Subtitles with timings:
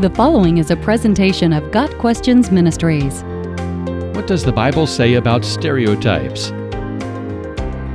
[0.00, 3.22] The following is a presentation of Got Questions Ministries.
[4.12, 6.50] What does the Bible say about stereotypes?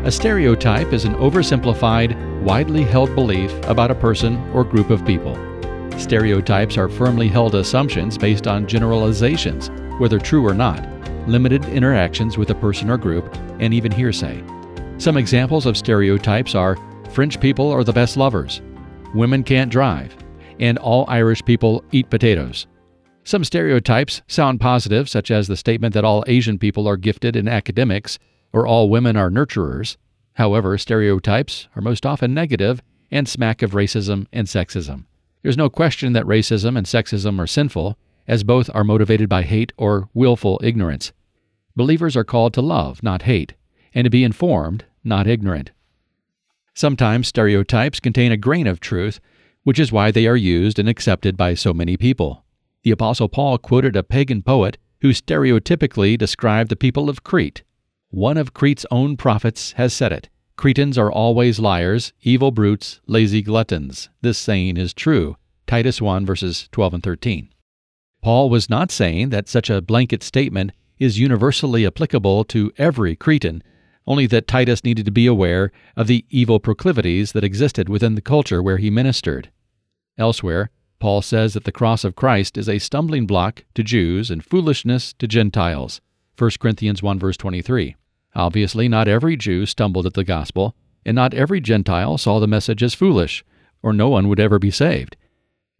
[0.05, 5.35] A stereotype is an oversimplified, widely held belief about a person or group of people.
[5.99, 9.69] Stereotypes are firmly held assumptions based on generalizations,
[9.99, 10.81] whether true or not,
[11.27, 14.41] limited interactions with a person or group, and even hearsay.
[14.99, 16.77] Some examples of stereotypes are
[17.09, 18.61] French people are the best lovers,
[19.13, 20.15] women can't drive,
[20.59, 22.67] and all Irish people eat potatoes.
[23.23, 27.47] Some stereotypes sound positive, such as the statement that all Asian people are gifted in
[27.47, 28.17] academics
[28.51, 29.97] or all women are nurturers.
[30.33, 32.81] However, stereotypes are most often negative
[33.11, 35.05] and smack of racism and sexism.
[35.41, 37.97] There's no question that racism and sexism are sinful,
[38.27, 41.11] as both are motivated by hate or willful ignorance.
[41.75, 43.53] Believers are called to love, not hate,
[43.93, 45.71] and to be informed, not ignorant.
[46.73, 49.19] Sometimes stereotypes contain a grain of truth,
[49.63, 52.45] which is why they are used and accepted by so many people.
[52.83, 57.63] The Apostle Paul quoted a pagan poet who stereotypically described the people of Crete.
[58.09, 63.41] One of Crete's own prophets has said it Cretans are always liars, evil brutes, lazy
[63.41, 64.09] gluttons.
[64.21, 65.37] This saying is true.
[65.67, 67.49] Titus 1 verses 12 and 13.
[68.21, 73.63] Paul was not saying that such a blanket statement is universally applicable to every Cretan,
[74.09, 78.21] only that Titus needed to be aware of the evil proclivities that existed within the
[78.21, 79.51] culture where he ministered.
[80.17, 84.43] Elsewhere, Paul says that the cross of Christ is a stumbling block to Jews and
[84.43, 86.01] foolishness to Gentiles.
[86.37, 87.95] 1 Corinthians 1 verse 23.
[88.35, 92.81] Obviously, not every Jew stumbled at the gospel, and not every Gentile saw the message
[92.81, 93.45] as foolish,
[93.83, 95.15] or no one would ever be saved.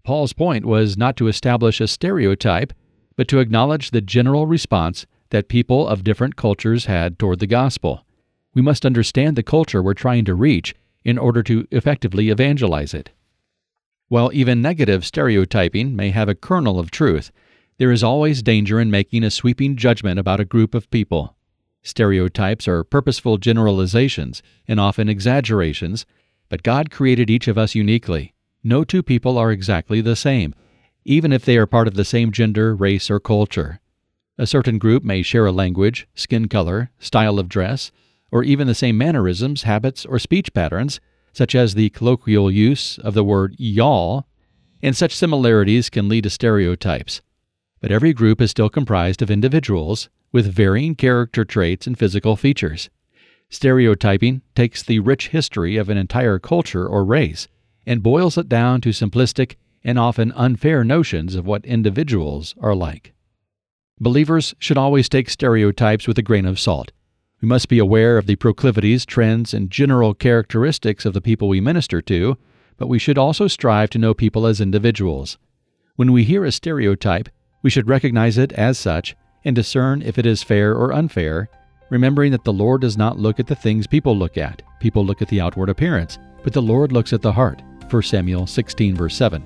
[0.03, 2.73] Paul's point was not to establish a stereotype,
[3.15, 8.05] but to acknowledge the general response that people of different cultures had toward the gospel.
[8.53, 13.11] We must understand the culture we're trying to reach in order to effectively evangelize it.
[14.07, 17.31] While even negative stereotyping may have a kernel of truth,
[17.77, 21.35] there is always danger in making a sweeping judgment about a group of people.
[21.83, 26.05] Stereotypes are purposeful generalizations and often exaggerations,
[26.49, 28.33] but God created each of us uniquely.
[28.63, 30.53] No two people are exactly the same,
[31.05, 33.79] even if they are part of the same gender, race, or culture.
[34.37, 37.91] A certain group may share a language, skin color, style of dress,
[38.31, 40.99] or even the same mannerisms, habits, or speech patterns,
[41.33, 44.27] such as the colloquial use of the word y'all,
[44.81, 47.21] and such similarities can lead to stereotypes.
[47.81, 52.89] But every group is still comprised of individuals with varying character traits and physical features.
[53.49, 57.47] Stereotyping takes the rich history of an entire culture or race
[57.85, 63.13] and boils it down to simplistic and often unfair notions of what individuals are like.
[63.99, 66.91] Believers should always take stereotypes with a grain of salt.
[67.41, 71.61] We must be aware of the proclivities, trends, and general characteristics of the people we
[71.61, 72.37] minister to,
[72.77, 75.37] but we should also strive to know people as individuals.
[75.95, 77.29] When we hear a stereotype,
[77.63, 81.47] we should recognize it as such and discern if it is fair or unfair,
[81.89, 84.61] remembering that the Lord does not look at the things people look at.
[84.81, 87.61] People look at the outward appearance, but the Lord looks at the heart.
[87.89, 89.41] 1 Samuel 16, verse 7.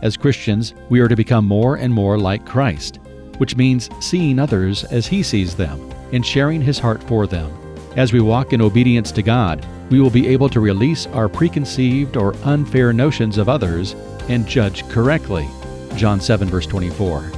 [0.00, 2.98] As Christians, we are to become more and more like Christ,
[3.36, 5.78] which means seeing others as He sees them
[6.12, 7.52] and sharing His heart for them.
[7.96, 12.16] As we walk in obedience to God, we will be able to release our preconceived
[12.16, 13.94] or unfair notions of others
[14.28, 15.48] and judge correctly.
[15.96, 17.32] John 7, verse 24.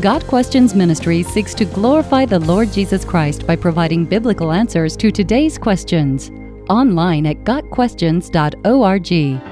[0.00, 5.10] Got Questions Ministry seeks to glorify the Lord Jesus Christ by providing biblical answers to
[5.10, 6.30] today's questions.
[6.70, 9.47] Online at GotQuestions.org.